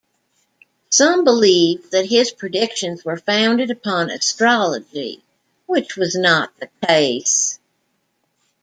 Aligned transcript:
Some 0.89 1.23
believed 1.25 1.91
that 1.91 2.07
his 2.07 2.31
predictions 2.31 3.05
were 3.05 3.17
founded 3.19 3.69
upon 3.69 4.09
astrology, 4.09 5.23
which 5.67 5.95
was 5.95 6.15
not 6.15 6.51
the 6.59 6.69
case. 6.87 7.59